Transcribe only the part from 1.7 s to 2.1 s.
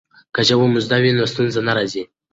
راځي.